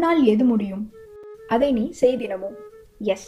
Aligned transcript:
உன்னால் 0.00 0.24
எது 0.24 0.44
முடியும்? 0.44 0.92
அதை 1.48 1.72
நீ 1.72 1.92
செய்தினமும் 2.00 2.54
எஸ் 2.98 3.26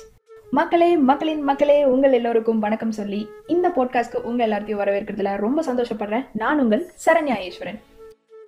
மக்களே 0.51 0.96
மக்களின் 0.96 1.42
மக்களே 1.42 1.85
உங்கள் 1.85 2.12
எல்லோருக்கும் 2.12 2.58
வணக்கம் 2.58 2.92
சொல்லி 2.92 3.29
இந்த 3.46 3.69
போட்காஸ்ட்க்கு 3.76 4.22
உங்க 4.22 4.46
எல்லாத்தையும் 4.46 4.80
வரவேற்கிறதுல 4.82 5.37
ரொம்ப 5.37 5.62
சந்தோஷப்படுறேன். 5.62 6.24
நான் 6.32 6.61
உங்கள் 6.61 6.93
சரண்யா 7.06 7.37
ஈஸ்வரன் 7.40 7.80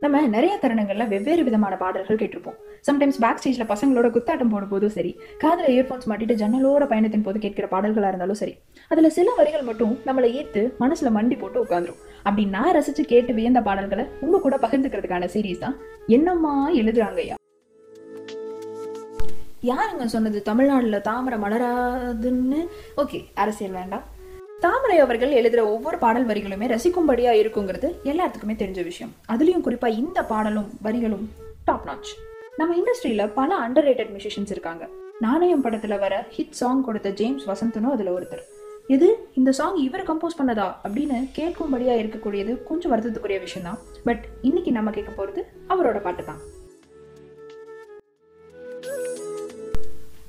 நம்ம 0.01 0.23
நிறைய 0.27 0.59
தருணங்கள்ல 0.63 1.09
வெவ்வேறு 1.09 1.45
விதமான 1.45 1.77
பாடல்கள் 1.77 2.17
கேட்டிருப்போம். 2.17 2.57
சம்டைம்ஸ் 2.87 3.21
பேக் 3.21 3.39
ஸ்டேஜ்ல 3.41 3.67
பசங்களோட 3.73 4.09
குத்தாட்டம் 4.17 4.53
போடும்போதும் 4.55 4.95
சரி 4.97 5.13
காதில் 5.39 5.71
இயர்ஃபோன்ஸ் 5.75 6.09
மாட்டிட்டு 6.09 6.35
ஜன்னலோட 6.35 6.87
பயணத்தின் 6.87 7.23
போது 7.23 7.39
கேட்கிற 7.39 7.67
பாடல்களா 7.67 8.09
இருந்தாலும் 8.09 8.41
சரி 8.45 8.57
அதுல 8.89 9.11
சில 9.11 9.31
வரிகள் 9.37 9.63
மட்டும் 9.63 9.95
நம்மளை 10.07 10.31
ஈர்த்து 10.41 10.65
மனசுல 10.81 11.15
மண்டி 11.19 11.39
போட்டு 11.39 11.65
உட்காந்துரும் 11.65 12.03
அப்படி 12.23 12.45
நான் 12.45 12.75
ரசிச்சு 12.77 13.03
கேட்டு 13.03 13.35
வியந்த 13.35 13.61
பாடல்களை 13.61 14.07
உங்க 14.21 14.41
கூட 14.41 14.57
பகிர்ந்துக்கிறதுக்கான 14.57 15.33
சீரீஸ் 15.37 15.59
தான் 15.59 15.79
என்னம்மா 16.07 16.71
எழுதுறாங்கய்யா? 16.73 17.35
யாருங்க 19.65 20.05
சொன்னது? 20.05 20.43
தமிழ்நாடுல 20.47 21.01
தாமரை 21.01 21.39
மலராதுன்னு? 21.39 22.67
ஓகே 22.97 23.25
அரசியல் 23.35 23.73
வேண்டாம். 23.73 24.03
தாமரை 24.61 24.99
அவர்கள் 24.99 25.33
எழுதுற 25.33 25.59
ஒவ்வொரு 25.59 25.99
பாடல் 25.99 26.27
வரிகளுமே 26.27 26.67
ரசிக்கும்படியா 26.75 27.33
இருக்குங்கிறது 27.43 27.89
எல்லாத்துக்குமே 28.05 28.55
தெரிஞ்ச 28.63 28.83
விஷயம். 28.83 29.15
அதுலயும் 29.29 29.65
குறிப்பா 29.65 29.87
இந்த 29.87 30.25
பாடலும் 30.25 30.69
வரிகளும் 30.85 31.25
டாப் 31.65 31.87
நாச் 31.87 32.13
நம்ம 32.57 32.75
இண்டஸ்ட்ரியில 32.75 33.33
பல 33.35 33.69
அண்டர் 33.69 33.87
ரேட்டட் 33.89 34.13
மியூசிஷியன்ஸ் 34.15 34.51
இருக்காங்க. 34.51 34.89
நாணயம் 35.21 35.65
படத்துல 35.65 35.99
வர 35.99 36.27
ஹிட் 36.37 36.51
சாங் 36.51 36.85
கொடுத்த 36.85 37.11
ஜேம்ஸ் 37.11 37.49
வசந்தனும் 37.49 37.93
அதுல 37.93 38.19
ஒருத்தர். 38.19 38.45
இது 38.87 39.29
இந்த 39.35 39.53
சாங் 39.53 39.77
இவர் 39.77 40.09
கம்போஸ் 40.09 40.41
பண்ணதா? 40.43 40.75
அப்படின்னு 40.89 41.31
கேட்கும்படியா 41.39 41.95
இருக்கக்கூடியது 42.03 42.63
கொஞ்சம் 42.63 42.93
வருத்தத்துக்குரிய 42.93 43.39
விஷயம் 43.39 43.69
தான் 43.69 43.79
பட் 44.05 44.25
இன்னைக்கு 44.43 44.73
நம்ம 44.73 44.91
கேட்க 44.91 45.25
போறது 45.25 45.43
அவரோட 45.69 46.01
பாட்டு 46.01 46.25
தான் 46.25 46.41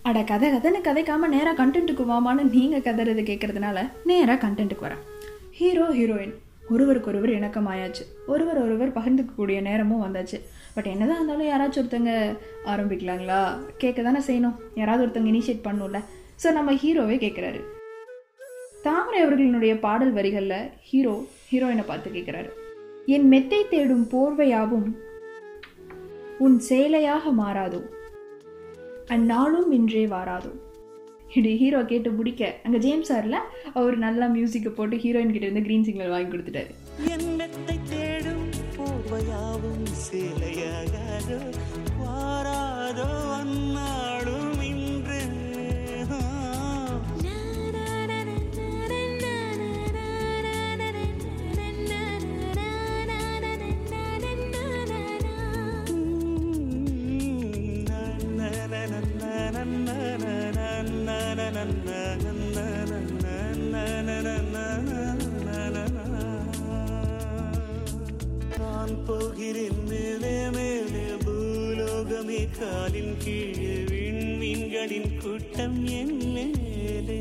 அட 0.10 0.20
கதை 0.30 0.48
கதைன்னு 0.54 0.80
கதைக்காம 0.88 1.28
நேராக 1.34 1.56
கண்டென்ட்டுக்கு 1.60 2.04
வாமான்னு 2.10 2.44
நீங்கள் 2.56 2.84
கதறது 2.88 3.22
கேட்கறதுனால 3.30 3.78
நேராக 4.10 4.38
கண்டென்ட்டுக்கு 4.44 4.86
வரேன். 4.86 5.02
ஹீரோ 5.60 5.86
ஹீரோயின் 5.98 6.34
ஒருவருக்கு 6.74 7.10
ஒருவர் 7.12 7.32
இணக்கமாயாச்சு. 7.38 8.04
ஒருவர் 8.34 8.60
ஒருவர் 8.66 8.92
பகிர்ந்துக்கக்கூடிய 8.98 9.58
நேரமும் 9.70 10.04
வந்தாச்சு. 10.06 10.38
பட் 10.76 10.90
என்னதான் 10.92 11.18
இருந்தாலும் 11.20 11.50
யாராச்சும் 11.52 11.82
ஒருத்தங்க 11.84 12.12
ஆரம்பிக்கலாங்களா? 12.74 13.40
கேட்க 13.82 14.04
தானே 14.10 14.22
செய்யணும். 14.28 14.56
யாராவது 14.82 15.04
ஒருத்தங்க 15.06 15.32
இனிஷியேட் 15.34 15.66
பண்ணும்ல. 15.68 16.02
ஸோ 16.44 16.54
நம்ம 16.60 16.78
ஹீரோவே 16.84 17.18
கேட்குறாரு 17.26 17.62
தாமரை 18.86 19.20
அவர்களினுடைய 19.26 19.74
பாடல் 19.88 20.16
வரிகளில் 20.20 20.70
ஹீரோ 20.92 21.16
ஹீரோயினை 21.50 21.86
பார்த்து 21.92 22.16
கேட்குறாரு 22.18 22.50
என் 23.16 23.28
மெத்தை 23.34 23.64
தேடும் 23.74 24.08
போர்வையாவும் 24.14 24.88
உன் 26.46 26.58
சேலையாக 26.70 27.32
மாறாதோ? 27.42 27.82
அந்நாளும் 29.14 29.72
இன்றே 29.72 30.08
வாராதோ 30.08 30.52
இப்படி 31.28 31.52
ஹீரோ 31.58 31.80
கேட்டு 31.84 32.10
பிடிக்க 32.12 32.44
அங்கே 32.64 32.78
ஜேம்ஸ் 32.78 33.12
சார்ல 33.12 33.38
அவர் 33.74 33.96
நல்லா 33.98 34.26
மியூசிக்கை 34.28 34.72
போட்டு 34.74 34.98
ஹீரோயின் 34.98 35.34
கிட்ட 35.34 35.46
இருந்து 35.48 35.66
க்ரீன் 35.68 35.86
சிக்னல் 35.88 36.14
வாங்கி 36.14 36.32
கொடுத்துட்டாரு. 36.32 36.72
நான் 68.60 69.04
போகிறேன் 69.06 69.80
மேலே 69.88 70.50
மேலே 70.50 71.06
பூலோகமே. 71.26 72.48
காலின் 72.60 73.18
கீழே 73.24 73.76
விண்மீன்களின் 73.92 75.18
கூட்டம் 75.22 75.86
என் 75.86 76.18
மேலே. 76.34 77.20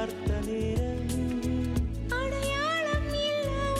பார்த்த 0.00 0.34
நேரம் 0.44 1.08
அடையாளம் 2.18 3.08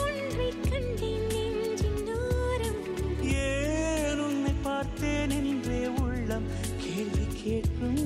ஒன்றைக் 0.01 0.59
கண்டேன் 0.65 1.79
தூரம் 2.09 2.81
ஏன் 3.37 4.19
உன்னை 4.19 4.53
பார்த்தேன் 4.63 5.33
என்றே 5.39 5.81
உள்ளம் 6.03 6.47
கேள்வி 6.83 7.25
கேட்கும் 7.33 8.03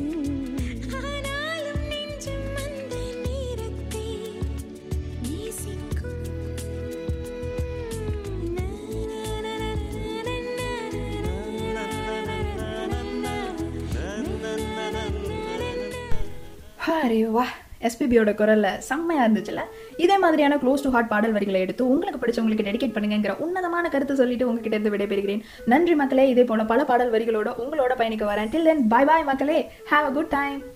ஆனாலும் 1.02 1.84
எஸ்பிபியோட 17.88 18.35
குரலில் 18.35 18.79
செம்மையா 18.79 19.25
இருந்துச்சுல? 19.25 19.62
இதே 19.97 20.18
மாதிரியான 20.18 20.56
க்ளோஸ் 20.56 20.84
டு 20.84 20.90
ஹார்ட் 20.90 21.07
பாடல் 21.07 21.31
வரிகளை 21.31 21.62
எடுத்து 21.62 21.90
உங்களுக்கு 21.90 22.22
பிடிச்சவங்களுக்கு 22.25 22.68
டெடிகேட் 22.69 22.96
பண்ணுங்கிற 22.97 23.38
உன்னதமான 23.38 23.90
கருத்து 23.90 24.16
சொல்லிட்டு 24.16 24.47
உங்ககிட்ட 24.47 24.78
இருந்து 24.78 24.97
விடைபெறுகிறேன். 24.97 25.41
நன்றி 25.66 25.95
மக்களே 25.95 26.29
இதே 26.29 26.44
போல 26.44 26.66
பல 26.66 26.84
பாடல் 26.84 27.12
வரிகளோட 27.12 27.51
உங்களோட 27.66 27.95
பயணிக்க 27.95 28.34
வரேன். 28.34 28.47
டில் 28.56 28.69
தென் 28.69 28.88
பை 28.88 29.06
பாய் 29.06 29.24
மக்களே. 29.24 29.72
Have 29.91 30.06
a 30.06 30.12
good 30.12 30.34
time 30.38 30.75